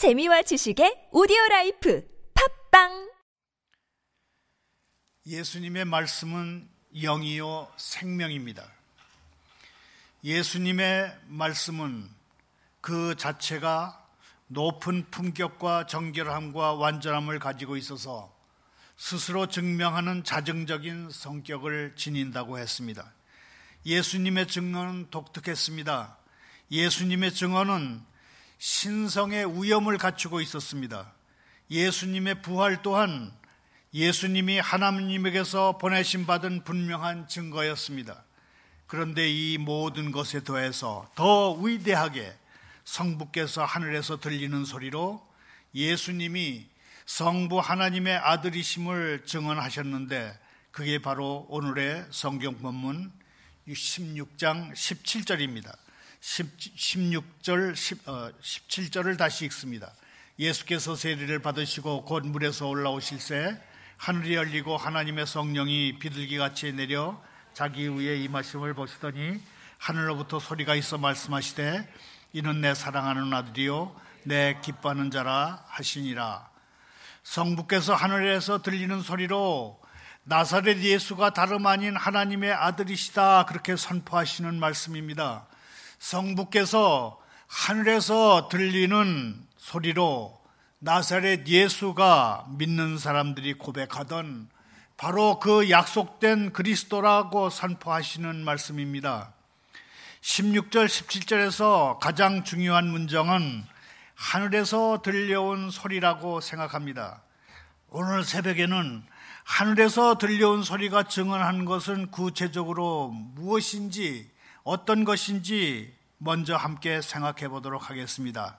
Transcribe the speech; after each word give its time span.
재미와 0.00 0.40
지식의 0.40 1.08
오디오 1.12 1.36
라이프 1.50 2.02
팟빵 2.70 3.10
예수님의 5.26 5.84
말씀은 5.84 6.70
영이요 6.94 7.70
생명입니다. 7.76 8.66
예수님의 10.24 11.18
말씀은 11.26 12.08
그 12.80 13.14
자체가 13.14 14.08
높은 14.46 15.04
품격과 15.10 15.84
정결함과 15.84 16.76
완전함을 16.76 17.38
가지고 17.38 17.76
있어서 17.76 18.34
스스로 18.96 19.48
증명하는 19.48 20.24
자증적인 20.24 21.10
성격을 21.10 21.92
지닌다고 21.96 22.58
했습니다. 22.58 23.12
예수님의 23.84 24.46
증언은 24.46 25.10
독특했습니다. 25.10 26.16
예수님의 26.70 27.34
증언은 27.34 28.08
신성의 28.60 29.46
우염을 29.46 29.96
갖추고 29.96 30.42
있었습니다. 30.42 31.14
예수님의 31.70 32.42
부활 32.42 32.82
또한 32.82 33.32
예수님이 33.94 34.58
하나님에게서 34.58 35.78
보내심 35.78 36.26
받은 36.26 36.64
분명한 36.64 37.26
증거였습니다. 37.26 38.22
그런데 38.86 39.30
이 39.30 39.56
모든 39.56 40.12
것에 40.12 40.44
더해서 40.44 41.10
더 41.14 41.54
위대하게 41.54 42.36
성부께서 42.84 43.64
하늘에서 43.64 44.20
들리는 44.20 44.66
소리로 44.66 45.26
예수님이 45.74 46.66
성부 47.06 47.60
하나님의 47.60 48.14
아들이심을 48.18 49.24
증언하셨는데 49.24 50.38
그게 50.70 50.98
바로 51.00 51.46
오늘의 51.48 52.08
성경 52.10 52.58
본문 52.58 53.10
16장 53.66 54.74
17절입니다. 54.74 55.74
16절, 56.20 57.74
17절을 57.74 59.16
다시 59.16 59.44
읽습니다. 59.46 59.92
예수께서 60.38 60.94
세례를 60.94 61.40
받으시고 61.40 62.04
곧 62.04 62.26
물에서 62.26 62.68
올라오실새 62.68 63.58
하늘이 63.96 64.34
열리고 64.34 64.76
하나님의 64.76 65.26
성령이 65.26 65.98
비둘기같이 65.98 66.72
내려 66.72 67.22
자기 67.52 67.88
위에 67.88 68.16
임하심을 68.22 68.74
보시더니 68.74 69.40
하늘로부터 69.76 70.38
소리가 70.38 70.74
있어 70.74 70.98
말씀하시되 70.98 71.86
이는 72.32 72.60
내 72.60 72.74
사랑하는 72.74 73.32
아들이요 73.32 73.94
내 74.24 74.58
기뻐하는 74.62 75.10
자라 75.10 75.64
하시니라 75.68 76.48
성부께서 77.22 77.94
하늘에서 77.94 78.62
들리는 78.62 79.02
소리로 79.02 79.80
나사렛 80.24 80.78
예수가 80.78 81.30
다름 81.30 81.66
아닌 81.66 81.96
하나님의 81.96 82.52
아들이시다 82.52 83.46
그렇게 83.46 83.76
선포하시는 83.76 84.58
말씀입니다. 84.58 85.49
성부께서 86.00 87.20
하늘에서 87.46 88.48
들리는 88.48 89.46
소리로 89.56 90.40
나사렛 90.78 91.46
예수가 91.46 92.46
믿는 92.56 92.96
사람들이 92.98 93.54
고백하던 93.54 94.48
바로 94.96 95.38
그 95.38 95.70
약속된 95.70 96.52
그리스도라고 96.52 97.50
선포하시는 97.50 98.44
말씀입니다. 98.44 99.34
16절, 100.22 100.86
17절에서 100.86 101.98
가장 101.98 102.44
중요한 102.44 102.88
문장은 102.88 103.64
하늘에서 104.14 105.02
들려온 105.02 105.70
소리라고 105.70 106.40
생각합니다. 106.40 107.22
오늘 107.88 108.24
새벽에는 108.24 109.02
하늘에서 109.44 110.16
들려온 110.16 110.62
소리가 110.62 111.04
증언한 111.04 111.64
것은 111.66 112.10
구체적으로 112.10 113.08
무엇인지 113.08 114.30
어떤 114.62 115.04
것인지 115.04 115.94
먼저 116.18 116.56
함께 116.56 117.00
생각해 117.00 117.48
보도록 117.48 117.88
하겠습니다. 117.90 118.58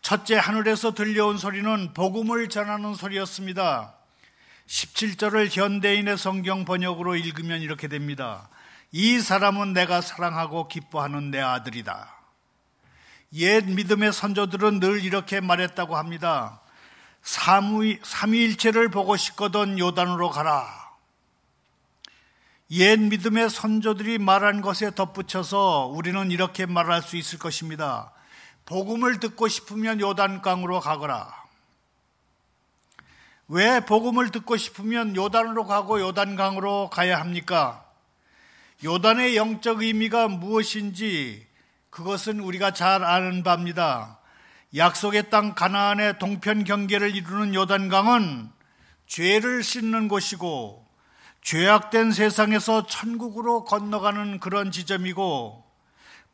첫째, 0.00 0.36
하늘에서 0.36 0.94
들려온 0.94 1.38
소리는 1.38 1.94
복음을 1.94 2.48
전하는 2.48 2.94
소리였습니다. 2.94 3.94
17절을 4.66 5.48
현대인의 5.56 6.18
성경 6.18 6.64
번역으로 6.64 7.16
읽으면 7.16 7.60
이렇게 7.60 7.88
됩니다. 7.88 8.48
이 8.90 9.20
사람은 9.20 9.72
내가 9.72 10.00
사랑하고 10.00 10.68
기뻐하는 10.68 11.30
내 11.30 11.40
아들이다. 11.40 12.14
옛 13.34 13.64
믿음의 13.64 14.12
선조들은 14.12 14.80
늘 14.80 15.02
이렇게 15.04 15.40
말했다고 15.40 15.96
합니다. 15.96 16.60
삼위일체를 17.22 18.88
보고 18.90 19.16
싶거든 19.16 19.78
요단으로 19.78 20.30
가라. 20.30 20.81
옛 22.74 22.98
믿음의 22.98 23.50
선조들이 23.50 24.16
말한 24.16 24.62
것에 24.62 24.94
덧붙여서 24.94 25.92
우리는 25.94 26.30
이렇게 26.30 26.64
말할 26.64 27.02
수 27.02 27.18
있을 27.18 27.38
것입니다. 27.38 28.12
복음을 28.64 29.20
듣고 29.20 29.46
싶으면 29.48 30.00
요단강으로 30.00 30.80
가거라. 30.80 31.42
왜 33.48 33.80
복음을 33.80 34.30
듣고 34.30 34.56
싶으면 34.56 35.14
요단으로 35.14 35.66
가고 35.66 36.00
요단강으로 36.00 36.88
가야 36.88 37.20
합니까? 37.20 37.84
요단의 38.82 39.36
영적 39.36 39.82
의미가 39.82 40.28
무엇인지 40.28 41.46
그것은 41.90 42.40
우리가 42.40 42.72
잘 42.72 43.04
아는 43.04 43.42
바입니다. 43.42 44.18
약속의 44.74 45.28
땅 45.28 45.54
가나안의 45.54 46.18
동편 46.18 46.64
경계를 46.64 47.14
이루는 47.14 47.54
요단강은 47.54 48.50
죄를 49.06 49.62
씻는 49.62 50.08
곳이고 50.08 50.82
죄악된 51.42 52.12
세상에서 52.12 52.86
천국으로 52.86 53.64
건너가는 53.64 54.38
그런 54.38 54.70
지점이고 54.70 55.64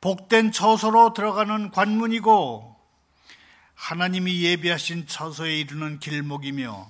복된 0.01 0.53
처소로 0.53 1.15
들어가는 1.15 1.71
관문이고 1.71 2.77
하나님이 3.75 4.45
예비하신 4.45 5.07
처소에 5.07 5.59
이르는 5.61 5.99
길목이며 5.99 6.89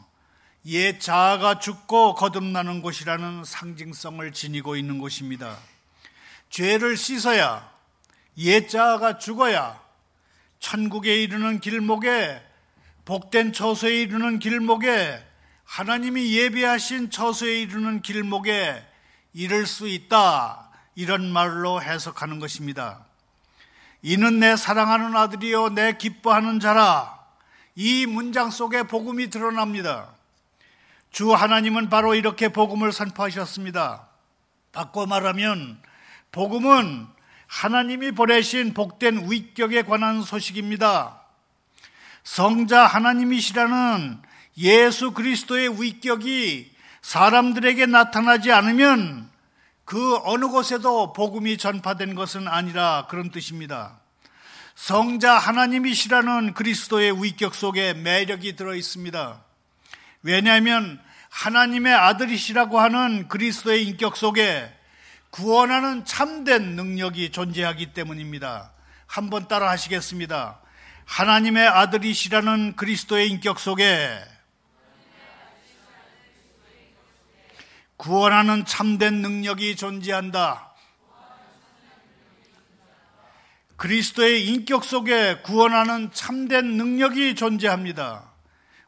옛 0.67 1.01
자아가 1.01 1.61
죽고 1.61 2.15
거듭나는 2.15 2.83
곳이라는 2.83 3.45
상징성을 3.45 4.33
지니고 4.33 4.77
있는 4.77 4.99
곳입니다. 4.99 5.57
죄를 6.51 6.97
씻어야 6.97 7.73
옛 8.39 8.69
자아가 8.69 9.19
죽어야 9.19 9.81
천국에 10.59 11.23
이르는 11.23 11.61
길목에 11.61 12.43
복된 13.05 13.53
처소에 13.53 14.03
이르는 14.03 14.39
길목에 14.39 15.28
하나님이 15.69 16.35
예비하신 16.35 17.11
처소에 17.11 17.61
이르는 17.61 18.01
길목에 18.01 18.83
이를 19.35 19.67
수 19.67 19.87
있다. 19.87 20.71
이런 20.95 21.31
말로 21.31 21.83
해석하는 21.83 22.41
것입니다. 22.41 23.05
이는 24.01 24.41
내 24.41 24.57
사랑하는 24.57 25.15
아들이요, 25.15 25.69
내 25.75 25.99
기뻐하는 25.99 26.59
자라. 26.59 27.19
이 27.77 28.07
문장 28.07 28.51
속에 28.51 28.85
복음이 28.85 29.29
드러납니다. 29.29 30.09
주 31.13 31.35
하나님은 31.35 31.91
바로 31.91 32.15
이렇게 32.15 32.49
복음을 32.49 32.91
선포하셨습니다. 32.91 34.09
바꿔 34.73 35.05
말하면, 35.05 35.83
복음은 36.33 37.07
하나님이 37.47 38.13
보내신 38.13 38.73
복된 38.73 39.31
위격에 39.31 39.83
관한 39.83 40.23
소식입니다. 40.23 41.21
성자 42.25 42.87
하나님이시라는 42.87 44.28
예수 44.59 45.13
그리스도의 45.13 45.81
위격이 45.81 46.73
사람들에게 47.01 47.87
나타나지 47.87 48.53
않으면 48.53 49.31
그 49.85 50.19
어느 50.25 50.47
곳에도 50.49 51.13
복음이 51.13 51.57
전파된 51.57 52.15
것은 52.15 52.49
아니라 52.49 53.07
그런 53.09 53.31
뜻입니다. 53.31 54.01
성자 54.75 55.39
하나님이시라는 55.39 56.55
그리스도의 56.55 57.23
위격 57.23 57.55
속에 57.55 57.95
매력이 57.95 58.55
들어 58.57 58.75
있습니다. 58.75 59.43
왜냐하면 60.23 61.01
하나님의 61.31 61.93
아들이시라고 61.95 62.81
하는 62.81 63.29
그리스도의 63.29 63.87
인격 63.87 64.17
속에 64.17 64.73
구원하는 65.31 66.05
참된 66.05 66.77
능력이 66.77 67.31
존재하기 67.31 67.93
때문입니다. 67.93 68.73
한번 69.07 69.49
따라 69.49 69.71
하시겠습니다. 69.71 70.61
하나님의 71.05 71.67
아들이시라는 71.67 72.77
그리스도의 72.77 73.31
인격 73.31 73.59
속에 73.59 74.19
구원하는 77.99 78.65
참된 78.65 79.23
능력이 79.23 79.77
존재한다. 79.77 80.73
그리스도의 83.77 84.47
인격 84.47 84.85
속에 84.85 85.41
구원하는 85.43 86.11
참된 86.13 86.77
능력이 86.77 87.35
존재합니다. 87.35 88.33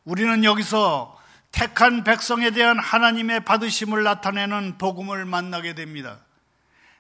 우리는 0.05 0.45
여기서 0.45 1.19
택한 1.51 2.05
백성에 2.05 2.53
대한 2.53 2.79
하나님의 2.79 3.45
받으심을 3.45 4.05
나타내는 4.05 4.79
복음을 4.79 5.25
만나게 5.25 5.75
됩니다. 5.75 6.19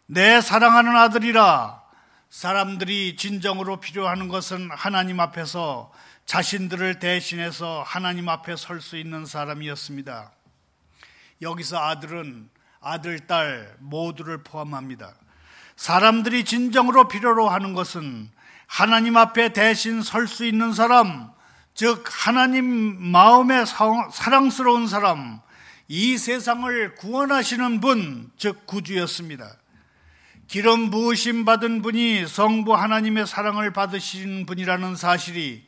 내 0.06 0.40
사랑하는 0.40 0.96
아들이라 0.96 1.80
사람들이 2.28 3.14
진정으로 3.16 3.78
필요하는 3.78 4.26
것은 4.26 4.70
하나님 4.72 5.20
앞에서 5.20 5.92
자신들을 6.26 6.98
대신해서 6.98 7.84
하나님 7.86 8.28
앞에 8.28 8.56
설 8.56 8.80
수 8.80 8.96
있는 8.96 9.26
사람이었습니다. 9.26 10.32
여기서 11.42 11.78
아들은 11.78 12.48
아들, 12.80 13.20
딸 13.26 13.74
모두를 13.78 14.42
포함합니다. 14.42 15.14
사람들이 15.76 16.44
진정으로 16.44 17.08
필요로 17.08 17.48
하는 17.48 17.74
것은 17.74 18.30
하나님 18.66 19.16
앞에 19.16 19.52
대신 19.52 20.02
설 20.02 20.26
수 20.26 20.44
있는 20.44 20.72
사람, 20.72 21.30
즉 21.74 22.04
하나님 22.06 22.64
마음에 23.10 23.64
사랑스러운 23.64 24.86
사람, 24.86 25.40
이 25.88 26.18
세상을 26.18 26.94
구원하시는 26.96 27.80
분, 27.80 28.30
즉 28.36 28.66
구주였습니다. 28.66 29.56
기름 30.46 30.90
부으심 30.90 31.44
받은 31.44 31.82
분이 31.82 32.26
성부 32.26 32.74
하나님의 32.74 33.26
사랑을 33.26 33.72
받으시는 33.72 34.46
분이라는 34.46 34.96
사실이 34.96 35.66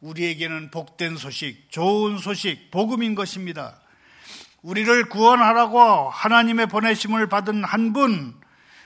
우리에게는 0.00 0.70
복된 0.70 1.16
소식, 1.16 1.70
좋은 1.70 2.18
소식, 2.18 2.70
복음인 2.70 3.14
것입니다. 3.14 3.80
우리를 4.64 5.10
구원하라고 5.10 6.08
하나님의 6.08 6.68
보내심을 6.68 7.28
받은 7.28 7.64
한 7.64 7.92
분, 7.92 8.34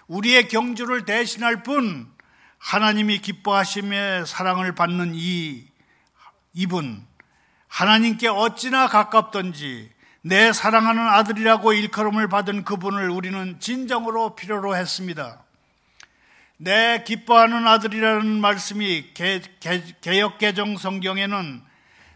우리의 0.08 0.48
경주를 0.48 1.04
대신할 1.04 1.62
분, 1.62 2.08
하나님이 2.58 3.20
기뻐하심의 3.20 4.26
사랑을 4.26 4.75
받는 4.75 5.12
이, 5.14 5.64
이분, 6.52 7.06
하나님께 7.69 8.26
어찌나 8.26 8.88
가깝던지 8.88 9.88
내 10.22 10.52
사랑하는 10.52 11.06
아들이라고 11.06 11.72
일컬음을 11.72 12.26
받은 12.28 12.64
그분을 12.64 13.08
우리는 13.08 13.60
진정으로 13.60 14.34
필요로 14.34 14.74
했습니다. 14.74 15.44
내 16.56 17.04
기뻐하는 17.06 17.69
아들이라는 17.69 18.40
말씀이 18.40 19.14
개, 19.14 19.40
개, 19.60 19.81
개혁개정 20.00 20.76
성경에는 20.76 21.62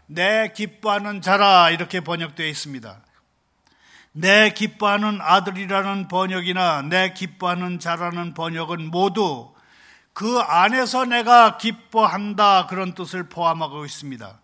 내 0.07 0.51
기뻐하는 0.53 1.21
자라 1.21 1.69
이렇게 1.69 2.01
번역되어 2.01 2.45
있습니다. 2.45 3.01
내 4.13 4.51
기뻐하는 4.51 5.19
아들이라는 5.21 6.07
번역이나 6.07 6.83
내 6.83 7.13
기뻐하는 7.13 7.79
자라는 7.79 8.35
번역은 8.35 8.91
모두 8.91 9.51
그 10.13 10.37
안에서 10.39 11.05
내가 11.05 11.57
기뻐한다 11.57 12.67
그런 12.67 12.93
뜻을 12.93 13.27
포함하고 13.27 13.85
있습니다. 13.85 14.39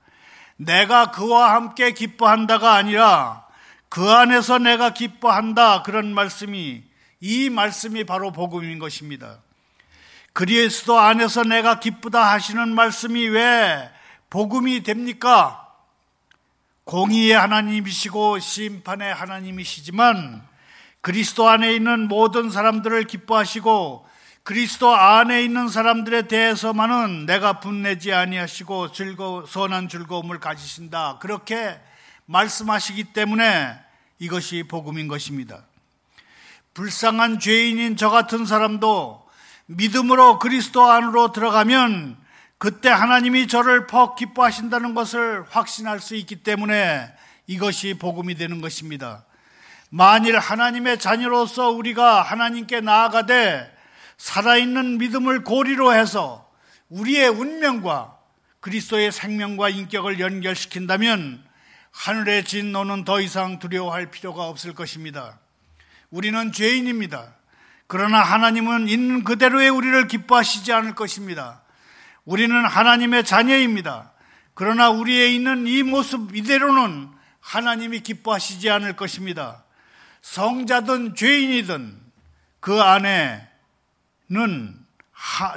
내가 0.58 1.12
그와 1.12 1.54
함께 1.54 1.92
기뻐한다가 1.92 2.74
아니라 2.74 3.46
그 3.88 4.10
안에서 4.10 4.58
내가 4.58 4.90
기뻐한다 4.94 5.84
그런 5.84 6.14
말씀이 6.14 6.84
이 7.22 7.50
말씀이 7.50 8.04
바로 8.06 8.32
복음인 8.32 8.80
것입니다. 8.80 9.38
그리스도 10.34 11.00
안에서 11.00 11.44
내가 11.44 11.80
기쁘다 11.80 12.32
하시는 12.32 12.74
말씀이 12.74 13.28
왜 13.28 13.90
복음이 14.32 14.82
됩니까? 14.82 15.69
공의의 16.90 17.34
하나님이시고 17.34 18.40
심판의 18.40 19.14
하나님이시지만 19.14 20.42
그리스도 21.02 21.48
안에 21.48 21.76
있는 21.76 22.08
모든 22.08 22.50
사람들을 22.50 23.04
기뻐하시고 23.04 24.08
그리스도 24.42 24.96
안에 24.96 25.44
있는 25.44 25.68
사람들에 25.68 26.24
대해서만은 26.24 27.28
내가 27.28 27.60
분내지 27.60 28.12
아니하시고 28.12 28.92
즐거 28.92 29.46
선한 29.48 29.88
즐거움을 29.88 30.40
가지신다. 30.40 31.20
그렇게 31.20 31.80
말씀하시기 32.26 33.14
때문에 33.14 33.80
이것이 34.18 34.64
복음인 34.68 35.08
것입니다. 35.08 35.68
불쌍한 36.74 37.40
죄인인 37.40 37.98
저 37.98 38.10
같은 38.10 38.48
사람도 38.48 39.28
믿음으로 39.68 40.40
그리스도 40.40 40.90
안으로 40.90 41.34
들어가면 41.34 42.18
그때 42.60 42.90
하나님이 42.90 43.48
저를 43.48 43.88
퍽 43.88 44.18
기뻐하신다는 44.18 44.94
것을 44.94 45.46
확신할 45.50 46.02
수 46.02 46.16
있기 46.16 46.44
때문에 46.44 47.10
이것이 47.48 47.96
복음이 47.98 48.36
되는 48.36 48.60
것입니다. 48.60 49.24
만일 49.90 50.38
하나님의 50.38 51.00
자녀로서 51.00 51.70
우리가 51.70 52.22
하나님께 52.22 52.82
나아가되 52.82 53.76
살아있는 54.18 54.98
믿음을 54.98 55.46
고리로 55.46 55.94
해서 55.94 56.52
우리의 56.90 57.30
운명과 57.30 58.18
그리스도의 58.60 59.14
생명과 59.14 59.70
인격을 59.70 60.20
연결시킨다면 60.20 61.42
하늘의 61.92 62.44
진노는 62.44 63.06
더 63.06 63.22
이상 63.22 63.60
두려워할 63.60 64.12
필요가 64.12 64.44
없을 64.50 64.76
것입니다. 64.76 65.40
우리는 66.10 66.52
죄인입니다. 66.52 67.36
그러나 67.88 68.22
하나님은 68.22 68.90
있는 68.90 69.24
그대로의 69.24 69.70
우리를 69.70 70.08
기뻐하시지 70.08 70.74
않을 70.74 70.94
것입니다. 70.96 71.64
우리는 72.30 72.64
하나님의 72.64 73.24
자녀입니다. 73.24 74.12
그러나 74.54 74.92
우리의 74.92 75.34
있는 75.34 75.66
이 75.66 75.82
모습 75.82 76.36
이대로는 76.36 77.10
하나님이 77.40 78.02
기뻐하시지 78.02 78.70
않을 78.70 78.96
것입니다. 78.96 79.64
성자든 80.22 81.16
죄인이든 81.16 82.00
그 82.60 82.80
안에는 82.80 83.48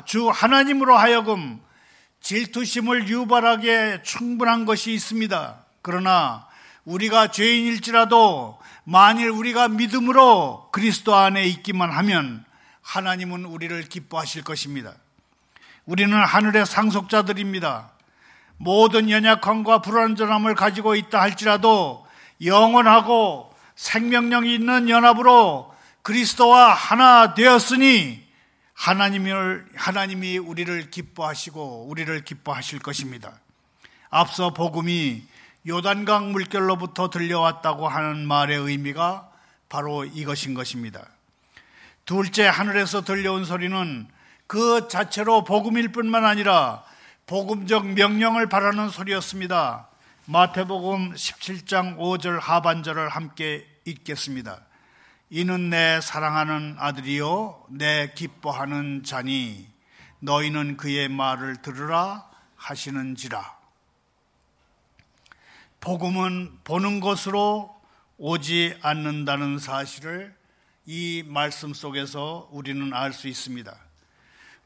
주 0.06 0.30
하나님으로 0.30 0.96
하여금 0.96 1.60
질투심을 2.22 3.06
유발하게 3.06 4.02
충분한 4.02 4.64
것이 4.64 4.94
있습니다. 4.94 5.66
그러나 5.82 6.48
우리가 6.86 7.30
죄인일지라도 7.30 8.58
만일 8.84 9.28
우리가 9.28 9.68
믿음으로 9.68 10.70
그리스도 10.72 11.14
안에 11.14 11.44
있기만 11.48 11.90
하면 11.90 12.46
하나님은 12.80 13.44
우리를 13.44 13.78
기뻐하실 13.90 14.42
것입니다. 14.42 14.94
우리는 15.84 16.16
하늘의 16.16 16.64
상속자들입니다. 16.66 17.90
모든 18.56 19.10
연약함과 19.10 19.82
불완전함을 19.82 20.54
가지고 20.54 20.94
있다 20.94 21.20
할지라도 21.20 22.06
영원하고 22.44 23.52
생명력이 23.74 24.54
있는 24.54 24.88
연합으로 24.88 25.74
그리스도와 26.02 26.72
하나 26.72 27.34
되었으니 27.34 28.22
하나님을, 28.74 29.66
하나님이 29.76 30.38
우리를 30.38 30.90
기뻐하시고 30.90 31.86
우리를 31.88 32.24
기뻐하실 32.24 32.80
것입니다. 32.80 33.32
앞서 34.10 34.52
복음이 34.52 35.22
요단강 35.66 36.32
물결로부터 36.32 37.10
들려왔다고 37.10 37.88
하는 37.88 38.26
말의 38.26 38.58
의미가 38.58 39.30
바로 39.68 40.04
이것인 40.04 40.54
것입니다. 40.54 41.06
둘째 42.04 42.46
하늘에서 42.46 43.02
들려온 43.02 43.44
소리는 43.44 44.08
그 44.52 44.86
자체로 44.86 45.44
복음일 45.44 45.92
뿐만 45.92 46.26
아니라 46.26 46.84
복음적 47.24 47.86
명령을 47.86 48.50
바라는 48.50 48.90
소리였습니다. 48.90 49.88
마태복음 50.26 51.14
17장 51.14 51.96
5절 51.96 52.38
하반절을 52.38 53.08
함께 53.08 53.66
읽겠습니다. 53.86 54.60
이는 55.30 55.70
내 55.70 56.02
사랑하는 56.02 56.76
아들이요 56.78 57.64
내 57.70 58.12
기뻐하는 58.14 59.04
자니 59.04 59.66
너희는 60.18 60.76
그의 60.76 61.08
말을 61.08 61.62
들으라 61.62 62.28
하시는지라. 62.56 63.56
복음은 65.80 66.58
보는 66.64 67.00
것으로 67.00 67.74
오지 68.18 68.76
않는다는 68.82 69.58
사실을 69.58 70.36
이 70.84 71.24
말씀 71.26 71.72
속에서 71.72 72.50
우리는 72.52 72.92
알 72.92 73.14
수 73.14 73.28
있습니다. 73.28 73.91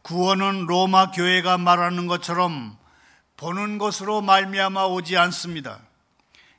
구원은 0.07 0.67
로마 0.67 1.11
교회가 1.11 1.59
말하는 1.59 2.07
것처럼 2.07 2.79
보는 3.37 3.77
것으로 3.79 4.21
말미암아 4.21 4.87
오지 4.87 5.17
않습니다. 5.17 5.81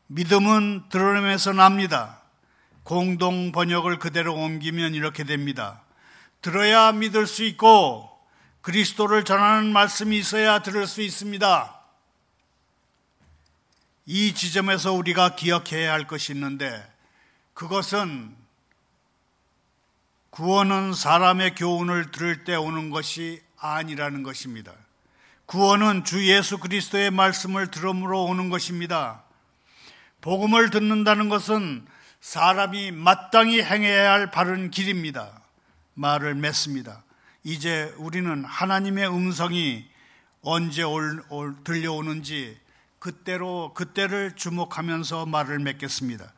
믿음은 0.08 0.90
드러내면서 0.90 1.54
납니다. 1.54 2.20
공동 2.84 3.54
번역을 3.54 4.00
그대로 4.00 4.36
옮기면 4.36 4.96
이렇게 4.96 5.24
됩니다. 5.24 5.82
들어야 6.42 6.92
믿을 6.92 7.26
수 7.26 7.46
있고 7.46 8.12
그리스도를 8.60 9.24
전하는 9.24 9.72
말씀이 9.72 10.18
있어야 10.18 10.60
들을 10.60 10.86
수 10.86 11.02
있습니다. 11.02 11.74
이 14.08 14.34
지점에서 14.34 14.92
우리가 14.92 15.36
기억해야 15.36 15.94
할 15.94 16.06
것이 16.06 16.34
있는데 16.34 16.86
그것은 17.54 18.36
구원은 20.30 20.94
사람의 20.94 21.56
교훈을 21.56 22.12
들을 22.12 22.44
때 22.44 22.56
오는 22.56 22.90
것이 22.90 23.42
아니라는 23.60 24.24
것입니다. 24.24 24.72
구원은 25.46 26.04
주 26.04 26.28
예수 26.28 26.58
그리스도의 26.58 27.12
말씀을 27.12 27.72
들음으로 27.72 28.26
오는 28.26 28.50
것입니다. 28.50 29.24
복음을 30.22 30.70
듣는다는 30.70 31.30
것은 31.30 31.86
사람이 32.20 32.92
마땅히 32.92 33.62
행해야 33.62 34.12
할 34.12 34.30
바른 34.30 34.70
길입니다. 34.70 35.42
말을 35.94 36.36
맺습니다. 36.36 37.04
이제 37.44 37.94
우리는 37.98 38.44
하나님의 38.44 39.08
음성이 39.08 39.88
언제 40.42 40.84
올, 40.84 41.24
올, 41.30 41.56
들려오는지 41.64 42.60
그때로 43.00 43.74
그때를 43.74 44.34
주목하면서 44.36 45.28
말을 45.28 45.60
맺겠습니다. 45.60 46.34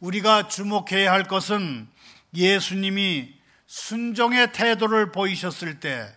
우리가 0.00 0.48
주목해야 0.48 1.12
할 1.12 1.24
것은 1.24 1.88
예수님이 2.34 3.34
순종의 3.66 4.52
태도를 4.52 5.12
보이셨을 5.12 5.80
때 5.80 6.12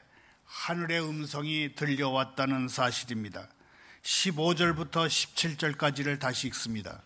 하늘의 0.46 1.02
음성이 1.02 1.76
들려왔다는 1.76 2.68
사실입니다. 2.68 3.48
15절부터 4.04 5.08
17절까지를 5.08 6.20
다시 6.20 6.48
읽습니다. 6.48 7.02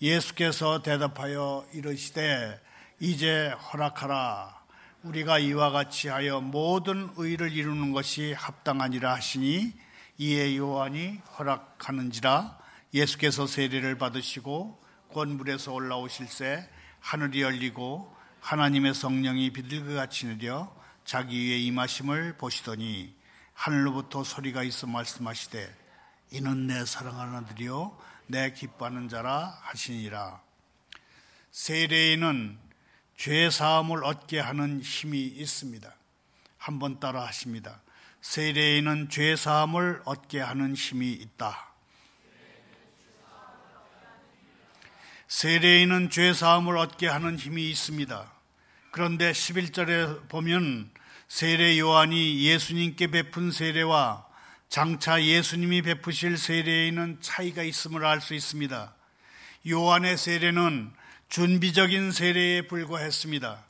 예수께서 0.00 0.82
대답하여 0.82 1.66
이르시되 1.72 2.60
이제 3.00 3.48
허락하라 3.48 4.62
우리가 5.02 5.38
이와 5.38 5.70
같이 5.70 6.08
하여 6.08 6.40
모든 6.40 7.10
의를 7.16 7.52
이루는 7.52 7.92
것이 7.92 8.32
합당하니라 8.32 9.14
하시니 9.14 9.72
이에 10.18 10.56
요한이 10.56 11.20
허락하는지라 11.38 12.58
예수께서 12.94 13.46
세례를 13.46 13.98
받으시고 13.98 14.82
권물에서 15.12 15.72
올라오실새 15.72 16.68
하늘이 17.00 17.42
열리고 17.42 18.13
하나님의 18.44 18.92
성령이 18.92 19.54
비둘기 19.54 19.94
같이 19.94 20.26
내려 20.26 20.70
자기 21.06 21.48
위에 21.48 21.60
임하심을 21.60 22.36
보시더니 22.36 23.14
하늘로부터 23.54 24.22
소리가 24.22 24.62
있어 24.64 24.86
말씀하시되 24.86 25.74
이는 26.32 26.66
내 26.66 26.84
사랑하는 26.84 27.36
아들이요 27.36 27.98
내 28.26 28.52
기뻐하는 28.52 29.08
자라 29.08 29.58
하시니라 29.62 30.42
세례에는 31.52 32.58
죄 33.16 33.48
사함을 33.48 34.04
얻게 34.04 34.40
하는 34.40 34.82
힘이 34.82 35.22
있습니다. 35.24 35.90
한번 36.58 37.00
따라 37.00 37.24
하십니다. 37.26 37.80
세례에는 38.20 39.08
죄 39.08 39.36
사함을 39.36 40.02
얻게 40.04 40.40
하는 40.40 40.74
힘이 40.74 41.12
있다. 41.12 41.72
세례에는 45.28 46.10
죄 46.10 46.34
사함을 46.34 46.76
얻게 46.76 47.08
하는 47.08 47.38
힘이 47.38 47.70
있습니다. 47.70 48.33
그런데 48.94 49.32
11절에 49.32 50.28
보면 50.28 50.88
세례 51.26 51.76
요한이 51.80 52.44
예수님께 52.44 53.08
베푼 53.08 53.50
세례와 53.50 54.24
장차 54.68 55.20
예수님이 55.20 55.82
베푸실 55.82 56.38
세례에는 56.38 57.18
차이가 57.20 57.64
있음을 57.64 58.06
알 58.06 58.20
수 58.20 58.34
있습니다. 58.34 58.94
요한의 59.68 60.16
세례는 60.16 60.92
준비적인 61.28 62.12
세례에 62.12 62.68
불과했습니다. 62.68 63.64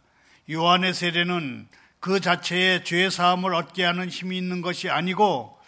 요한의 0.50 0.92
세례는 0.92 1.68
그 2.00 2.20
자체에 2.20 2.84
죄 2.84 3.08
사함을 3.08 3.54
얻게 3.54 3.82
하는 3.82 4.10
힘이 4.10 4.36
있는 4.36 4.60
것이 4.60 4.90
아니고 4.90 5.58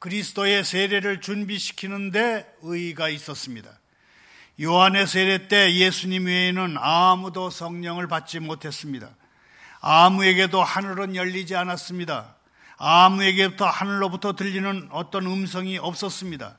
그리스도의 0.00 0.64
세례를 0.64 1.20
준비시키는데 1.20 2.44
의의가 2.62 3.08
있었습니다. 3.10 3.70
요한의 4.58 5.06
세례 5.06 5.48
때 5.48 5.74
예수님 5.74 6.26
외에는 6.26 6.76
아무도 6.78 7.50
성령을 7.50 8.08
받지 8.08 8.40
못했습니다. 8.40 9.10
아무에게도 9.80 10.62
하늘은 10.62 11.14
열리지 11.14 11.54
않았습니다. 11.54 12.34
아무에게부터 12.78 13.66
하늘로부터 13.66 14.34
들리는 14.34 14.88
어떤 14.92 15.26
음성이 15.26 15.76
없었습니다. 15.76 16.56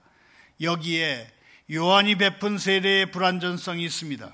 여기에 0.62 1.32
요한이 1.74 2.16
베푼 2.16 2.60
세례의 2.60 3.12
불완전성이 3.12 3.84
있습니다. 3.86 4.32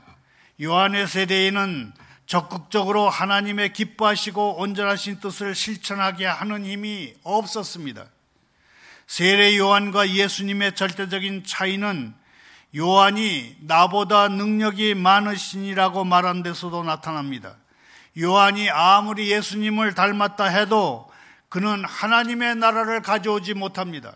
요한의 0.62 1.08
세대에는 1.08 1.94
적극적으로 2.26 3.10
하나님의 3.10 3.72
기뻐하시고 3.72 4.60
온전하신 4.60 5.22
뜻을 5.22 5.56
실천하게 5.56 6.26
하는 6.26 6.66
힘이 6.66 7.14
없었습니다. 7.24 8.08
세례 9.08 9.58
요한과 9.58 10.10
예수님의 10.10 10.76
절대적인 10.76 11.46
차이는 11.46 12.14
요한이 12.76 13.58
나보다 13.62 14.30
능력이 14.30 14.96
많으시니라고 14.96 16.06
말한 16.06 16.44
데서도 16.44 16.84
나타납니다. 16.84 17.56
요한이 18.20 18.70
아무리 18.70 19.32
예수님을 19.32 19.94
닮았다 19.94 20.46
해도 20.46 21.12
그는 21.50 21.86
하나님의 21.86 22.56
나라를 22.56 23.02
가져오지 23.02 23.54
못합니다. 23.54 24.16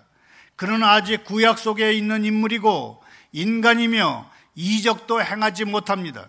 그는 0.55 0.83
아직 0.83 1.23
구약 1.23 1.59
속에 1.59 1.93
있는 1.93 2.25
인물이고 2.25 3.03
인간이며 3.31 4.29
이적도 4.55 5.23
행하지 5.23 5.65
못합니다. 5.65 6.27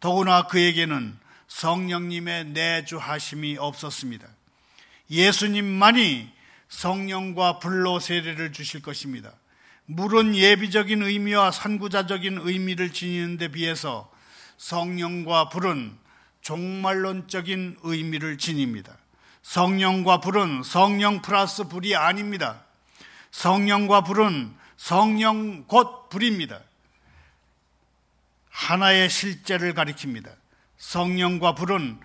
더구나 0.00 0.48
그에게는 0.48 1.16
성령님의 1.46 2.46
내주하심이 2.46 3.56
없었습니다. 3.58 4.26
예수님만이 5.10 6.28
성령과 6.68 7.60
불로 7.60 7.98
세례를 8.00 8.52
주실 8.52 8.82
것입니다. 8.82 9.32
물은 9.90 10.36
예비적인 10.36 11.02
의미와 11.02 11.50
선구자적인 11.50 12.40
의미를 12.42 12.92
지니는 12.92 13.38
데 13.38 13.48
비해서 13.48 14.10
성령과 14.58 15.48
불은 15.48 15.96
종말론적인 16.42 17.78
의미를 17.82 18.36
지닙니다. 18.36 18.98
성령과 19.40 20.20
불은 20.20 20.62
성령 20.62 21.22
플러스 21.22 21.64
불이 21.68 21.96
아닙니다. 21.96 22.64
성령과 23.30 24.04
불은 24.04 24.54
성령 24.76 25.64
곧 25.64 26.10
불입니다. 26.10 26.60
하나의 28.50 29.08
실제를 29.08 29.72
가리킵니다. 29.72 30.30
성령과 30.76 31.54
불은 31.54 31.98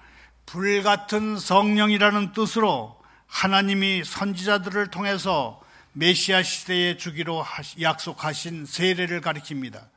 불 0.46 0.84
같은 0.84 1.38
성령이라는 1.38 2.32
뜻으로 2.32 2.98
하나님이 3.28 4.06
선지자들을 4.06 4.88
통해서 4.88 5.63
메시아 5.94 6.42
시대에 6.42 6.98
주기로 6.98 7.46
약속하신 7.80 8.66
세례를 8.66 9.22
가리킵니다. 9.22 9.88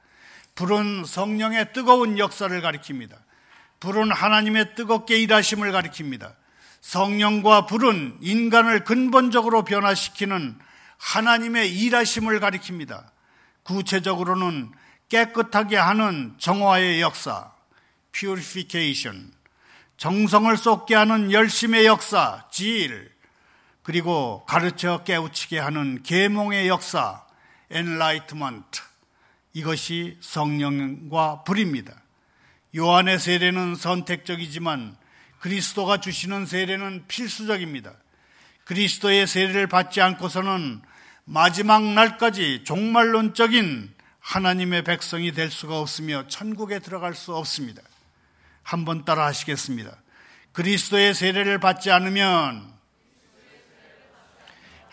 불은 0.54 1.04
성령의 1.06 1.72
뜨거운 1.72 2.18
역사를 2.18 2.60
가리킵니다. 2.60 3.16
불은 3.80 4.10
하나님의 4.10 4.74
뜨겁게 4.74 5.18
일하심을 5.18 5.72
가리킵니다. 5.72 6.34
성령과 6.82 7.66
불은 7.66 8.18
인간을 8.20 8.84
근본적으로 8.84 9.64
변화시키는 9.64 10.58
하나님의 10.98 11.74
일하심을 11.74 12.40
가리킵니다. 12.40 13.04
구체적으로는 13.62 14.70
깨끗하게 15.08 15.76
하는 15.76 16.34
정화의 16.38 17.00
역사, 17.00 17.52
purification, 18.12 19.32
정성을 19.96 20.54
쏟게 20.56 20.94
하는 20.94 21.32
열심의 21.32 21.86
역사, 21.86 22.44
질, 22.50 23.15
그리고 23.86 24.44
가르쳐 24.46 25.04
깨우치게 25.04 25.60
하는 25.60 26.02
계몽의 26.02 26.66
역사, 26.66 27.22
enlightenment. 27.70 28.80
이것이 29.52 30.16
성령과 30.20 31.44
불입니다. 31.44 31.94
요한의 32.76 33.20
세례는 33.20 33.76
선택적이지만 33.76 34.96
그리스도가 35.38 36.00
주시는 36.00 36.46
세례는 36.46 37.04
필수적입니다. 37.06 37.92
그리스도의 38.64 39.28
세례를 39.28 39.68
받지 39.68 40.00
않고서는 40.00 40.82
마지막 41.24 41.84
날까지 41.84 42.64
종말론적인 42.64 43.94
하나님의 44.18 44.82
백성이 44.82 45.30
될 45.30 45.48
수가 45.48 45.78
없으며 45.78 46.26
천국에 46.26 46.80
들어갈 46.80 47.14
수 47.14 47.36
없습니다. 47.36 47.82
한번 48.64 49.04
따라 49.04 49.26
하시겠습니다. 49.26 49.96
그리스도의 50.54 51.14
세례를 51.14 51.60
받지 51.60 51.92
않으면 51.92 52.75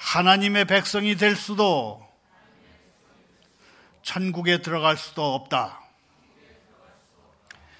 하나님의 0.03 0.65
백성이 0.65 1.15
될 1.15 1.36
수도 1.36 2.05
천국에 4.03 4.62
들어갈 4.62 4.98
수도 4.98 5.33
없다. 5.33 5.79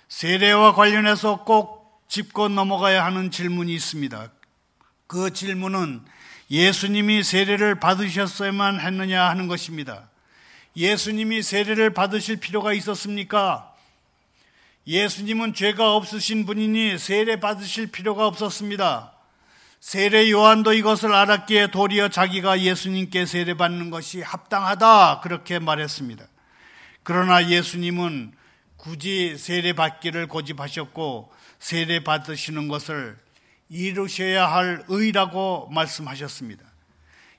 세례와 0.08 0.74
관련해서 0.74 1.44
꼭 1.44 2.02
짚고 2.08 2.48
넘어가야 2.48 3.06
하는 3.06 3.30
질문이 3.30 3.74
있습니다. 3.76 4.32
그 5.06 5.34
질문은 5.34 6.04
예수님이 6.50 7.24
세례를 7.24 7.80
받으셨어야만 7.80 8.80
했느냐 8.80 9.30
하는 9.30 9.48
것입니다. 9.48 10.10
예수님이 10.76 11.44
세례를 11.44 11.94
받으실 11.94 12.38
필요가 12.38 12.74
있었습니까? 12.74 13.76
예수님은 14.88 15.54
죄가 15.54 15.96
없으신 15.96 16.46
분이니 16.46 16.98
세례 16.98 17.40
받으실 17.40 17.92
필요가 17.92 18.26
없었습니다. 18.28 19.13
세례 19.84 20.32
요한도 20.32 20.72
이것을 20.72 21.14
알았기에 21.14 21.68
도리어 21.68 22.08
자기가 22.08 22.62
예수님께 22.62 23.26
세례 23.26 23.54
받는 23.54 23.90
것이 23.90 24.22
합당하다 24.22 25.20
그렇게 25.20 25.60
말했습니다. 25.60 26.26
그러나 27.04 27.50
예수님은 27.50 28.32
굳이 28.78 29.38
세례 29.38 29.74
받기를 29.74 30.28
고집하셨고 30.28 31.34
세례 31.60 32.02
받으시는 32.02 32.70
것을 32.70 33.18
이루셔야 33.68 34.50
할 34.50 34.86
의라고 34.88 35.68
말씀하셨습니다. 35.74 36.64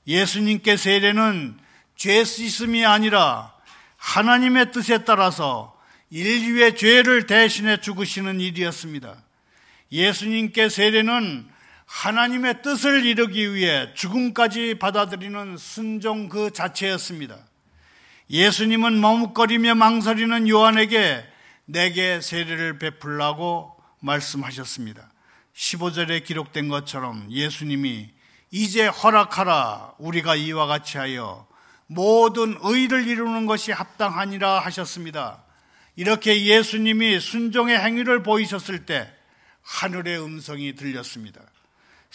예수님께 0.05 0.77
세례는 0.77 1.57
죄 1.95 2.23
씻음이 2.23 2.85
아니라 2.85 3.55
하나님의 3.97 4.71
뜻에 4.71 4.99
따라서 4.99 5.75
인류의 6.11 6.75
죄를 6.75 7.25
대신해 7.25 7.81
죽으시는 7.81 8.39
일이었습니다. 8.39 9.15
예수님께 9.91 10.69
세례는 10.69 11.54
하나님의 11.85 12.61
뜻을 12.61 13.05
이루기 13.05 13.53
위해 13.53 13.93
죽음까지 13.93 14.79
받아들이는 14.79 15.57
순종 15.57 16.29
그 16.29 16.51
자체였습니다. 16.51 17.37
예수님은 18.29 18.99
머뭇거리며 18.99 19.75
망설이는 19.75 20.49
요한에게 20.49 21.25
내게 21.65 22.21
세례를 22.21 22.79
베풀라고 22.79 23.75
말씀하셨습니다. 23.99 25.09
15절에 25.55 26.23
기록된 26.23 26.67
것처럼 26.69 27.27
예수님이 27.31 28.09
이제 28.51 28.87
허락하라 28.87 29.93
우리가 29.97 30.35
이와 30.35 30.65
같이 30.65 30.97
하여 30.97 31.47
모든 31.87 32.57
의를 32.61 33.07
이루는 33.07 33.45
것이 33.45 33.71
합당하니라 33.71 34.59
하셨습니다. 34.59 35.43
이렇게 35.95 36.45
예수님이 36.45 37.19
순종의 37.19 37.77
행위를 37.77 38.23
보이셨을 38.23 38.85
때 38.85 39.11
하늘의 39.61 40.21
음성이 40.21 40.75
들렸습니다. 40.75 41.41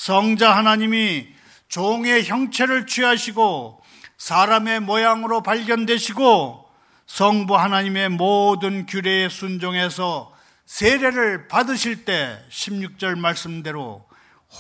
성자 0.01 0.57
하나님이 0.57 1.29
종의 1.69 2.25
형체를 2.25 2.87
취하시고 2.87 3.83
사람의 4.17 4.81
모양으로 4.81 5.43
발견되시고 5.43 6.65
성부 7.05 7.55
하나님의 7.55 8.09
모든 8.09 8.87
규례에 8.87 9.29
순종해서 9.29 10.35
세례를 10.65 11.49
받으실 11.49 12.07
때 12.07 12.43
16절 12.49 13.19
말씀대로 13.19 14.09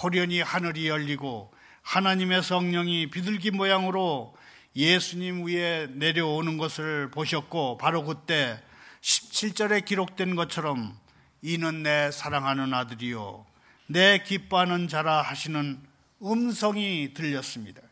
호련히 0.02 0.42
하늘이 0.42 0.88
열리고 0.88 1.50
하나님의 1.80 2.42
성령이 2.42 3.08
비둘기 3.08 3.52
모양으로 3.52 4.36
예수님 4.76 5.46
위에 5.46 5.86
내려오는 5.92 6.58
것을 6.58 7.10
보셨고 7.10 7.78
바로 7.78 8.04
그때 8.04 8.60
17절에 9.00 9.86
기록된 9.86 10.36
것처럼 10.36 10.94
이는 11.40 11.82
내 11.82 12.10
사랑하는 12.10 12.74
아들이요 12.74 13.49
내 13.90 14.22
기뻐하는 14.22 14.86
자라 14.86 15.20
하시는 15.20 15.80
음성이 16.22 17.12
들렸습니다. 17.12 17.82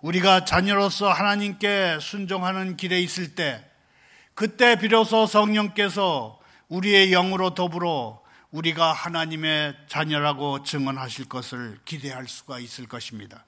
우리가 0.00 0.44
자녀로서 0.44 1.08
하나님께 1.12 1.98
순종하는 2.00 2.76
길에 2.76 3.00
있을 3.00 3.36
때 3.36 3.64
그때 4.34 4.76
비로소 4.76 5.26
성령께서 5.26 6.40
우리의 6.66 7.10
영으로 7.10 7.54
더불어 7.54 8.20
우리가 8.50 8.92
하나님의 8.92 9.76
자녀라고 9.86 10.64
증언하실 10.64 11.28
것을 11.28 11.78
기대할 11.84 12.26
수가 12.26 12.58
있을 12.58 12.88
것입니다. 12.88 13.44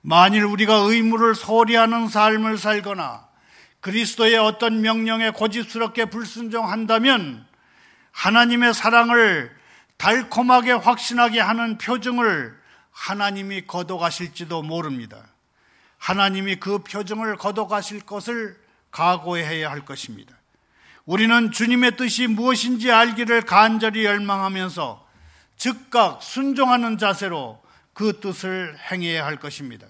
만일 0.00 0.44
우리가 0.44 0.76
의무를 0.76 1.34
소홀히 1.34 1.74
하는 1.74 2.08
삶을 2.08 2.56
살거나 2.56 3.28
그리스도의 3.80 4.36
어떤 4.38 4.80
명령에 4.80 5.28
고집스럽게 5.28 6.06
불순종한다면 6.06 7.46
하나님의 8.12 8.72
사랑을 8.72 9.59
달콤하게 10.00 10.72
확신하게 10.72 11.40
하는 11.40 11.76
표정을 11.76 12.58
하나님이 12.90 13.66
거둬가실지도 13.66 14.62
모릅니다. 14.62 15.26
하나님이 15.98 16.56
그 16.56 16.78
표정을 16.78 17.36
거둬가실 17.36 18.00
것을 18.06 18.58
각오해야 18.90 19.70
할 19.70 19.84
것입니다. 19.84 20.34
우리는 21.04 21.52
주님의 21.52 21.98
뜻이 21.98 22.28
무엇인지 22.28 22.90
알기를 22.90 23.42
간절히 23.42 24.06
열망하면서 24.06 25.06
즉각 25.58 26.22
순종하는 26.22 26.96
자세로 26.96 27.62
그 27.92 28.20
뜻을 28.20 28.78
행해야 28.90 29.26
할 29.26 29.36
것입니다. 29.36 29.86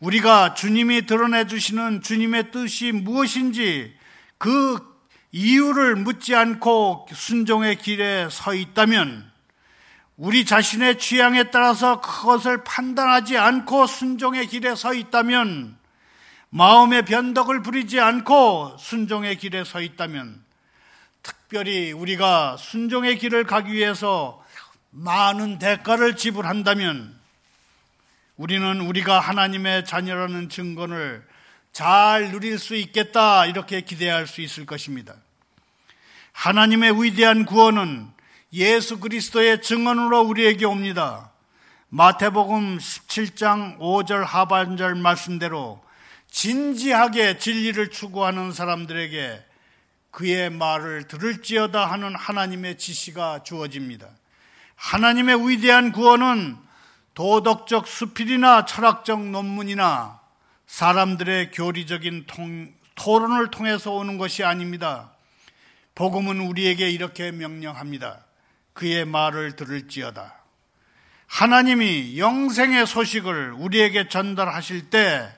우리가 0.00 0.54
주님이 0.54 1.06
드러내 1.06 1.46
주시는 1.46 2.02
주님의 2.02 2.50
뜻이 2.50 2.90
무엇인지 2.90 3.96
그 4.36 4.95
이유를 5.38 5.96
묻지 5.96 6.34
않고 6.34 7.08
순종의 7.12 7.76
길에 7.76 8.26
서 8.30 8.54
있다면 8.54 9.30
우리 10.16 10.46
자신의 10.46 10.98
취향에 10.98 11.50
따라서 11.50 12.00
그것을 12.00 12.64
판단하지 12.64 13.36
않고 13.36 13.86
순종의 13.86 14.46
길에 14.46 14.74
서 14.74 14.94
있다면 14.94 15.76
마음의 16.48 17.04
변덕을 17.04 17.60
부리지 17.60 18.00
않고 18.00 18.78
순종의 18.78 19.36
길에 19.36 19.62
서 19.64 19.82
있다면 19.82 20.42
특별히 21.22 21.92
우리가 21.92 22.56
순종의 22.56 23.18
길을 23.18 23.44
가기 23.44 23.74
위해서 23.74 24.42
많은 24.88 25.58
대가를 25.58 26.16
지불한다면 26.16 27.14
우리는 28.38 28.80
우리가 28.80 29.20
하나님의 29.20 29.84
자녀라는 29.84 30.48
증거를 30.48 31.26
잘 31.72 32.30
누릴 32.30 32.58
수 32.58 32.74
있겠다 32.74 33.44
이렇게 33.44 33.82
기대할 33.82 34.26
수 34.26 34.40
있을 34.40 34.64
것입니다. 34.64 35.14
하나님의 36.36 37.02
위대한 37.02 37.46
구원은 37.46 38.08
예수 38.52 39.00
그리스도의 39.00 39.62
증언으로 39.62 40.20
우리에게 40.20 40.66
옵니다. 40.66 41.32
마태복음 41.88 42.76
17장 42.76 43.78
5절 43.78 44.22
하반절 44.22 44.96
말씀대로 44.96 45.82
진지하게 46.30 47.38
진리를 47.38 47.90
추구하는 47.90 48.52
사람들에게 48.52 49.44
그의 50.10 50.50
말을 50.50 51.08
들을지어다 51.08 51.86
하는 51.86 52.14
하나님의 52.14 52.76
지시가 52.76 53.42
주어집니다. 53.42 54.06
하나님의 54.74 55.48
위대한 55.48 55.90
구원은 55.90 56.58
도덕적 57.14 57.88
수필이나 57.88 58.66
철학적 58.66 59.24
논문이나 59.24 60.20
사람들의 60.66 61.52
교리적인 61.52 62.26
통, 62.26 62.74
토론을 62.94 63.50
통해서 63.50 63.92
오는 63.92 64.18
것이 64.18 64.44
아닙니다. 64.44 65.15
복음은 65.96 66.38
우리에게 66.40 66.88
이렇게 66.88 67.32
명령합니다. 67.32 68.24
그의 68.72 69.04
말을 69.04 69.56
들을지어다. 69.56 70.34
하나님이 71.26 72.18
영생의 72.18 72.86
소식을 72.86 73.54
우리에게 73.54 74.06
전달하실 74.08 74.90
때 74.90 75.36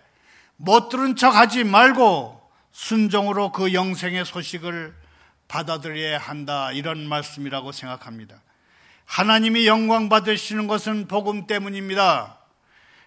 못 0.60 0.88
들은 0.88 1.14
척 1.14 1.34
하지 1.36 1.64
말고 1.64 2.40
순종으로 2.72 3.52
그 3.52 3.72
영생의 3.72 4.24
소식을 4.24 4.94
받아들여야 5.46 6.18
한다. 6.18 6.72
이런 6.72 7.08
말씀이라고 7.08 7.72
생각합니다. 7.72 8.42
하나님이 9.04 9.66
영광 9.66 10.08
받으시는 10.08 10.66
것은 10.66 11.06
복음 11.06 11.46
때문입니다. 11.46 12.38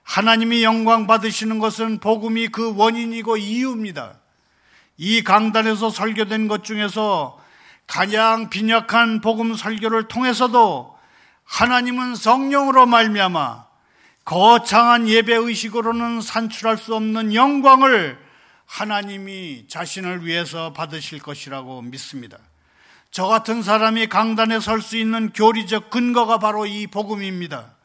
하나님이 0.04 0.64
영광 0.64 1.08
받으시는 1.08 1.60
것은 1.60 2.00
복음이 2.00 2.48
그 2.48 2.74
원인이고 2.76 3.38
이유입니다. 3.38 4.20
이 4.98 5.22
강단에서 5.22 5.90
설교된 5.90 6.48
것 6.48 6.64
중에서 6.64 7.40
가장 7.92 8.50
빈약한 8.50 9.20
복음 9.20 9.54
설교를 9.54 10.08
통해서도 10.08 10.98
하나님은 11.44 12.16
성령으로 12.16 12.86
말미암아 12.86 13.66
거창한 14.24 15.10
예배 15.10 15.36
의식으로는 15.36 16.22
산출할 16.22 16.78
수 16.78 16.96
없는 16.96 17.36
영광을 17.36 18.18
하나님이 18.66 19.66
자신을 19.68 20.26
위해서 20.26 20.72
받으실 20.72 21.20
것이라고 21.20 21.82
믿습니다. 21.82 22.38
저 23.12 23.26
같은 23.26 23.62
사람이 23.62 24.08
강단에 24.08 24.62
설 24.62 24.82
수 24.82 24.96
있는 24.96 25.34
교리적 25.34 25.90
근거가 25.90 26.38
바로 26.40 26.66
이 26.66 26.88
복음입니다. 26.88 27.76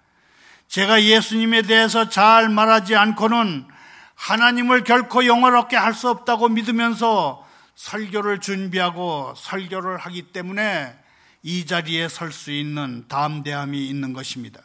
제가 0.69 1.03
예수님에 1.03 1.63
대해서 1.63 2.09
잘 2.09 2.49
말하지 2.49 2.95
않고는 2.95 3.67
하나님을 4.15 4.85
결코 4.85 5.27
영원롭게 5.27 5.75
할 5.77 5.95
수 5.95 6.09
없다고 6.11 6.49
믿으면서 6.51 7.45
설교를 7.77 8.41
준비하고 8.41 9.35
설교를 9.37 9.99
하기 9.99 10.33
때문에 10.33 10.95
이 11.43 11.67
자리에 11.67 12.09
설 12.09 12.33
수 12.33 12.51
있는 12.51 13.07
담대함이 13.07 13.87
있는 13.87 14.13
것입니다. 14.13 14.61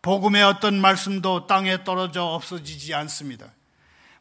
복음의 0.00 0.42
어떤 0.42 0.80
말씀도 0.80 1.46
땅에 1.46 1.84
떨어져 1.84 2.24
없어지지 2.24 2.92
않습니다. 2.94 3.46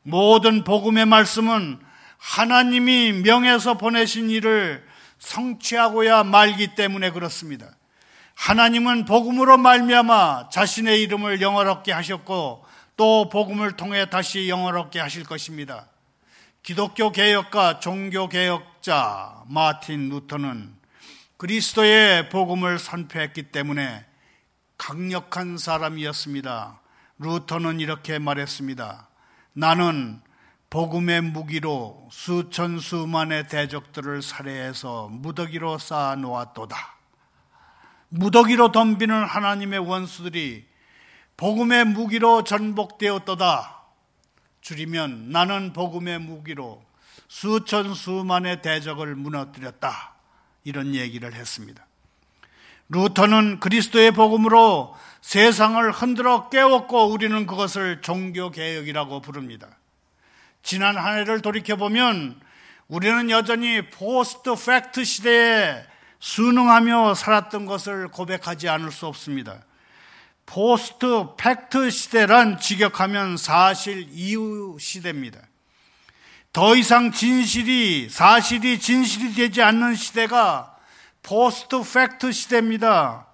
모든 0.03 0.63
복음의 0.63 1.07
말씀은 1.07 1.79
하나님이 2.17 3.13
명해서 3.23 3.77
보내신 3.77 4.29
일을 4.29 4.85
성취하고야 5.17 6.23
말기 6.23 6.75
때문에 6.75 7.11
그렇습니다. 7.11 7.67
하나님은 8.35 9.05
복음으로 9.05 9.57
말미암아 9.57 10.49
자신의 10.49 11.01
이름을 11.01 11.41
영어롭게 11.41 11.91
하셨고 11.91 12.65
또 12.97 13.29
복음을 13.29 13.75
통해 13.77 14.09
다시 14.09 14.49
영어롭게 14.49 14.99
하실 14.99 15.23
것입니다. 15.23 15.87
기독교 16.63 17.11
개혁가 17.11 17.79
종교 17.79 18.29
개혁자 18.29 19.43
마틴 19.47 20.09
루터는 20.09 20.75
그리스도의 21.37 22.29
복음을 22.29 22.77
선포했기 22.77 23.51
때문에 23.51 24.05
강력한 24.77 25.57
사람이었습니다. 25.57 26.79
루터는 27.17 27.79
이렇게 27.79 28.19
말했습니다. 28.19 29.07
나는 29.53 30.21
복음의 30.69 31.21
무기로 31.21 32.07
수천 32.11 32.79
수만의 32.79 33.47
대적들을 33.47 34.21
살해해서 34.21 35.07
무더기로 35.09 35.79
쌓아 35.79 36.15
놓았도다. 36.15 36.77
무더기로 38.09 38.71
덤비는 38.71 39.23
하나님의 39.25 39.79
원수들이 39.79 40.67
복음의 41.37 41.85
무기로 41.85 42.43
전복되었도다. 42.43 43.80
줄이면 44.61 45.29
나는 45.29 45.73
복음의 45.73 46.19
무기로 46.19 46.83
수천 47.27 47.93
수만의 47.93 48.61
대적을 48.61 49.15
무너뜨렸다. 49.15 50.13
이런 50.63 50.93
얘기를 50.95 51.33
했습니다. 51.33 51.85
루터는 52.89 53.59
그리스도의 53.59 54.11
복음으로 54.11 54.95
세상을 55.21 55.91
흔들어 55.91 56.49
깨웠고 56.49 57.05
우리는 57.07 57.45
그것을 57.45 58.01
종교개혁이라고 58.01 59.21
부릅니다. 59.21 59.67
지난 60.61 60.97
한 60.97 61.17
해를 61.17 61.41
돌이켜보면 61.41 62.39
우리는 62.87 63.29
여전히 63.29 63.89
post 63.89 64.53
fact 64.53 65.03
시대에 65.05 65.85
순응하며 66.19 67.15
살았던 67.15 67.65
것을 67.65 68.09
고백하지 68.09 68.67
않을 68.69 68.91
수 68.91 69.07
없습니다. 69.07 69.63
post 70.45 71.27
fact 71.37 71.89
시대란 71.89 72.59
직역하면 72.59 73.37
사실 73.37 74.07
이후 74.11 74.77
시대입니다. 74.79 75.39
더 76.53 76.75
이상 76.75 77.11
진실이, 77.11 78.09
사실이 78.09 78.79
진실이 78.79 79.33
되지 79.33 79.61
않는 79.61 79.95
시대가 79.95 80.75
post 81.23 81.81
fact 81.81 82.31
시대입니다. 82.31 83.27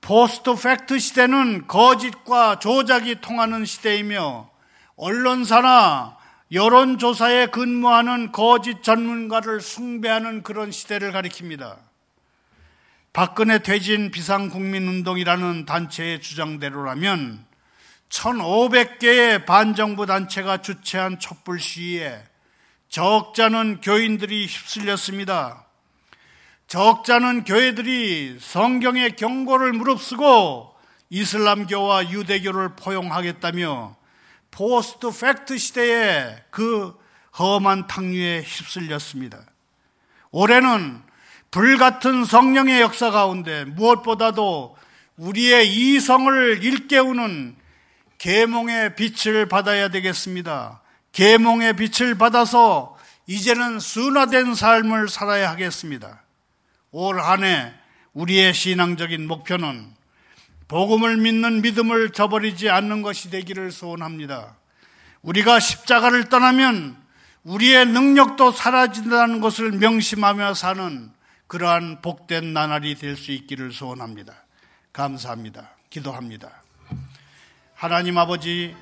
post 0.00 0.54
fact 0.56 0.98
시대는 0.98 1.68
거짓과 1.68 2.58
조작이 2.58 3.20
통하는 3.20 3.64
시대이며 3.64 4.50
언론사나 4.96 6.16
여론조사에 6.50 7.46
근무하는 7.46 8.32
거짓 8.32 8.82
전문가를 8.82 9.60
숭배하는 9.60 10.42
그런 10.42 10.70
시대를 10.70 11.12
가리킵니다. 11.12 11.91
박근혜 13.12 13.58
퇴진 13.58 14.10
비상국민운동이라는 14.10 15.66
단체의 15.66 16.22
주장대로라면 16.22 17.44
1,500개의 18.08 19.44
반정부 19.44 20.06
단체가 20.06 20.62
주최한 20.62 21.18
촛불 21.18 21.60
시위에 21.60 22.24
적잖은 22.88 23.82
교인들이 23.82 24.46
휩쓸렸습니다. 24.46 25.66
적잖은 26.68 27.44
교회들이 27.44 28.38
성경의 28.40 29.16
경고를 29.16 29.74
무릅쓰고 29.74 30.74
이슬람교와 31.10 32.10
유대교를 32.10 32.76
포용하겠다며 32.76 33.94
post 34.50 35.10
fact 35.10 35.58
시대에 35.58 36.42
그 36.50 36.98
험한 37.38 37.88
탕류에 37.88 38.40
휩쓸렸습니다. 38.40 39.38
올해는 40.30 41.11
불같은 41.52 42.24
성령의 42.24 42.80
역사 42.80 43.10
가운데 43.10 43.66
무엇보다도 43.66 44.74
우리의 45.18 45.68
이성을 45.68 46.64
일깨우는 46.64 47.54
계몽의 48.16 48.96
빛을 48.96 49.46
받아야 49.48 49.88
되겠습니다. 49.88 50.80
계몽의 51.12 51.76
빛을 51.76 52.16
받아서 52.16 52.96
이제는 53.26 53.80
순화된 53.80 54.54
삶을 54.54 55.10
살아야 55.10 55.50
하겠습니다. 55.50 56.22
올 56.90 57.20
한해 57.20 57.74
우리의 58.14 58.54
신앙적인 58.54 59.28
목표는 59.28 59.86
복음을 60.68 61.18
믿는 61.18 61.60
믿음을 61.60 62.12
저버리지 62.12 62.70
않는 62.70 63.02
것이 63.02 63.28
되기를 63.28 63.72
소원합니다. 63.72 64.56
우리가 65.20 65.60
십자가를 65.60 66.30
떠나면 66.30 66.96
우리의 67.44 67.86
능력도 67.88 68.52
사라진다는 68.52 69.42
것을 69.42 69.72
명심하며 69.72 70.54
사는 70.54 71.12
그러한 71.52 72.00
복된 72.00 72.54
나날이 72.54 72.94
될 72.94 73.14
수 73.14 73.30
있기를 73.30 73.72
소원합니다. 73.72 74.32
감사합니다. 74.94 75.72
기도합니다. 75.90 76.50
하나님 77.74 78.16
아버지, 78.16 78.74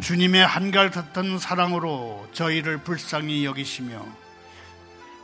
주님의 0.00 0.46
한결 0.46 0.90
같은 0.90 1.38
사랑으로 1.38 2.26
저희를 2.32 2.78
불쌍히 2.78 3.44
여기시며 3.44 4.06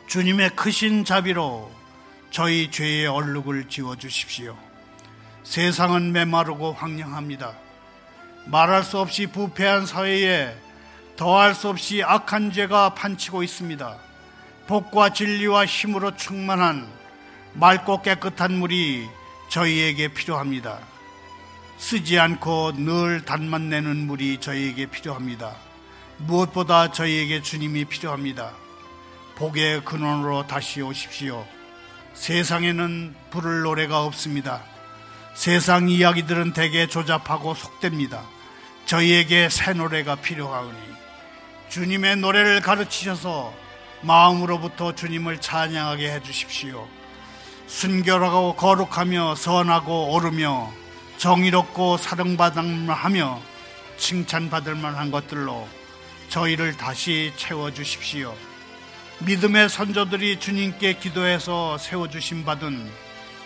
주님의 0.06 0.50
크신 0.50 1.06
자비로 1.06 1.72
저희 2.30 2.70
죄의 2.70 3.06
얼룩을 3.06 3.70
지워 3.70 3.96
주십시오. 3.96 4.58
세상은 5.42 6.12
메마르고 6.12 6.74
황량합니다. 6.74 7.54
말할 8.44 8.82
수 8.82 8.98
없이 8.98 9.26
부패한 9.26 9.86
사회에 9.86 10.54
더할 11.16 11.54
수 11.54 11.70
없이 11.70 12.02
악한 12.04 12.52
죄가 12.52 12.94
판치고 12.94 13.42
있습니다. 13.42 14.13
복과 14.66 15.12
진리와 15.12 15.66
힘으로 15.66 16.16
충만한 16.16 16.88
맑고 17.54 18.02
깨끗한 18.02 18.58
물이 18.58 19.06
저희에게 19.48 20.08
필요합니다. 20.08 20.78
쓰지 21.76 22.18
않고 22.18 22.72
늘 22.76 23.24
단맛 23.24 23.60
내는 23.60 24.06
물이 24.06 24.38
저희에게 24.40 24.86
필요합니다. 24.86 25.54
무엇보다 26.18 26.92
저희에게 26.92 27.42
주님이 27.42 27.84
필요합니다. 27.84 28.52
복의 29.36 29.84
근원으로 29.84 30.46
다시 30.46 30.80
오십시오. 30.80 31.46
세상에는 32.14 33.14
부를 33.30 33.62
노래가 33.62 34.04
없습니다. 34.04 34.62
세상 35.34 35.88
이야기들은 35.88 36.52
대개 36.52 36.86
조잡하고 36.86 37.54
속됩니다. 37.54 38.22
저희에게 38.86 39.48
새 39.50 39.72
노래가 39.72 40.14
필요하오니 40.14 40.78
주님의 41.68 42.16
노래를 42.16 42.60
가르치셔서 42.60 43.63
마음으로부터 44.04 44.94
주님을 44.94 45.40
찬양하게 45.40 46.12
해주십시오. 46.12 46.86
순결하고 47.66 48.56
거룩하며 48.56 49.34
선하고 49.36 50.12
오르며 50.12 50.70
정의롭고 51.16 51.96
사랑받을만하며 51.96 53.40
칭찬받을 53.96 54.74
만한 54.74 55.10
것들로 55.10 55.66
저희를 56.28 56.76
다시 56.76 57.32
채워주십시오. 57.36 58.34
믿음의 59.20 59.68
선조들이 59.68 60.40
주님께 60.40 60.98
기도해서 60.98 61.78
세워주신 61.78 62.44
받은 62.44 62.90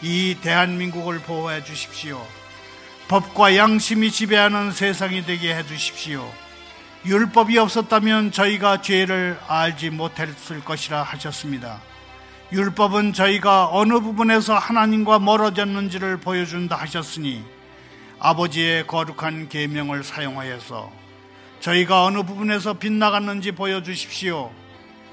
이 0.02 0.36
대한민국을 0.40 1.20
보호해 1.20 1.62
주십시오. 1.62 2.26
법과 3.08 3.56
양심이 3.56 4.10
지배하는 4.10 4.72
세상이 4.72 5.24
되게 5.24 5.54
해 5.54 5.64
주십시오. 5.66 6.30
율법이 7.06 7.56
없었다면 7.58 8.32
저희가 8.32 8.82
죄를 8.82 9.38
알지 9.46 9.90
못했을 9.90 10.64
것이라 10.64 11.02
하셨습니다. 11.04 11.80
율법은 12.50 13.12
저희가 13.12 13.70
어느 13.72 14.00
부분에서 14.00 14.56
하나님과 14.56 15.18
멀어졌는지를 15.20 16.18
보여준다 16.18 16.76
하셨으니 16.76 17.44
아버지의 18.18 18.86
거룩한 18.86 19.48
계명을 19.48 20.02
사용하여서 20.02 20.90
저희가 21.60 22.04
어느 22.04 22.22
부분에서 22.22 22.74
빗나갔는지 22.74 23.52
보여주십시오. 23.52 24.50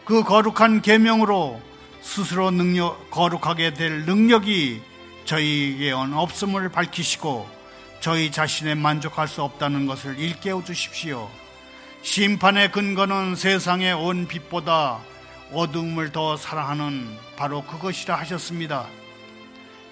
그 0.06 0.24
거룩한 0.24 0.82
계명으로 0.82 1.62
스스로 2.02 2.52
능력 2.52 3.10
거룩하게 3.12 3.74
될 3.74 4.06
능력이 4.06 4.82
저희에게 5.26 5.91
없음을 5.91 6.69
밝히시고 6.69 7.50
저희 8.00 8.32
자신에 8.32 8.76
만족할 8.76 9.28
수 9.28 9.41
없다는 9.43 9.88
것을 9.88 10.17
일깨워 10.19 10.63
주십시오. 10.63 11.30
심판의 12.06 12.72
근거는 12.72 13.36
세상의 13.36 13.94
온 13.94 14.28
빛보다 14.28 15.00
어둠을 15.52 16.12
더 16.12 16.38
사랑하는 16.38 17.18
바로 17.36 17.63
그것이라 17.63 18.15
하셨습니다. 18.20 18.86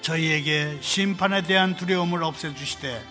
저희에게 0.02 0.78
심판에 0.80 1.41
대한 1.41 1.76
두려움을 1.76 2.23
없애주시되 2.23 3.04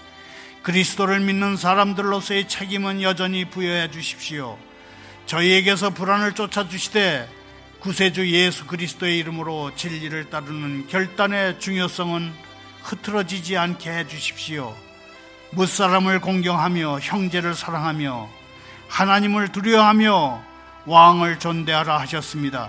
그리스도를 0.62 1.18
믿는 1.18 1.56
사람들로서의 1.56 2.46
책임은 2.46 3.02
여전히 3.02 3.44
부여해 3.44 3.90
주십시오. 3.90 4.56
저희에게서 5.26 5.90
불안을 5.90 6.34
쫓아주시되 6.34 7.28
구세주 7.80 8.30
예수 8.30 8.66
그리스도의 8.66 9.18
이름으로 9.18 9.74
진리를 9.74 10.30
따르는 10.30 10.86
결단의 10.86 11.58
중요성은 11.58 12.32
흐트러지지 12.84 13.58
않게 13.58 13.90
해 13.90 14.06
주십시오. 14.06 14.74
무사람을 15.50 16.20
공경하며 16.20 17.00
형제를 17.00 17.54
사랑하며 17.54 18.41
하나님을 18.92 19.48
두려워하며 19.48 20.42
왕을 20.84 21.38
존대하라 21.38 21.98
하셨습니다. 22.00 22.68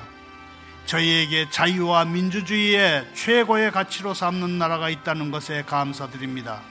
저희에게 0.85 1.49
자유와 1.49 2.05
민주주의의 2.05 3.05
최고의 3.13 3.71
가치로 3.71 4.13
삼는 4.13 4.57
나라가 4.57 4.89
있다는 4.89 5.31
것에 5.31 5.63
감사드립니다. 5.63 6.61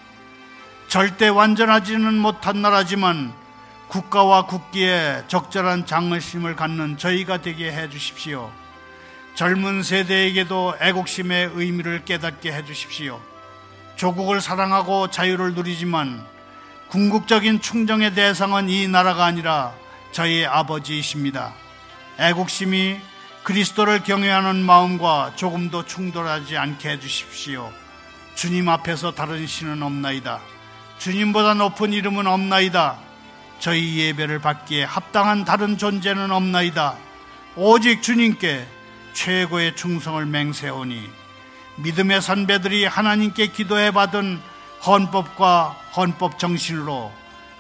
절대 0.89 1.29
완전하지는 1.29 2.15
못한 2.15 2.63
나라지만 2.63 3.35
국가와 3.89 4.47
국기에 4.47 5.25
적절한 5.29 5.85
장을심을 5.85 6.57
갖는 6.57 6.97
저희가 6.97 7.43
되게 7.43 7.71
해 7.71 7.91
주십시오. 7.91 8.51
젊은 9.35 9.83
세대에게도 9.83 10.77
애국심의 10.81 11.51
의미를 11.53 12.07
깨닫게 12.07 12.53
해 12.53 12.65
주십시오. 12.65 13.21
조국을 13.97 14.41
사랑하고 14.41 15.11
자유를 15.11 15.53
누리지만 15.53 16.33
궁극적인 16.93 17.63
충정의 17.63 18.15
대상은 18.15 18.69
이 18.69 18.87
나라가 18.87 19.25
아니라 19.25 19.73
저희 20.11 20.45
아버지이십니다. 20.45 21.55
애국심이 22.19 23.01
그리스도를 23.45 24.03
경외하는 24.03 24.57
마음과 24.57 25.33
조금도 25.37 25.87
충돌하지 25.87 26.59
않게 26.59 26.91
해주십시오. 26.91 27.73
주님 28.35 28.69
앞에서 28.69 29.13
다른 29.13 29.47
신은 29.47 29.83
없나이다. 29.83 30.41
주님보다 30.99 31.55
높은 31.55 31.95
이름은 31.95 32.27
없나이다. 32.27 32.99
저희 33.59 33.97
예배를 33.97 34.41
받기에 34.41 34.85
합당한 34.85 35.47
다른 35.47 35.79
존재는 35.79 36.31
없나이다. 36.31 36.97
오직 37.57 38.03
주님께 38.03 38.67
최고의 39.15 39.77
충성을 39.77 40.27
맹세하오니 40.27 41.09
믿음의 41.77 42.21
선배들이 42.21 42.85
하나님께 42.85 43.47
기도해 43.47 43.93
받은 43.93 44.43
헌법과 44.87 45.82
헌법 45.95 46.39
정신으로 46.39 47.13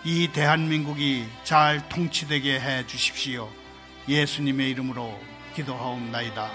이 0.04 0.28
대한민국이 0.28 1.26
잘 1.44 1.86
통치되게 1.90 2.58
해 2.58 2.86
주십시오. 2.86 3.50
예수님의 4.08 4.70
이름으로 4.70 5.20
기도하옵나이다. 5.54 6.50